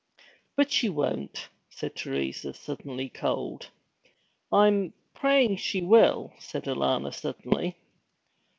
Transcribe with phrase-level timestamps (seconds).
[0.55, 3.69] 'But she won't,' said Teresa, suddenly cold.
[4.51, 7.75] 'I'm praying she will,' said Alanna suddenly.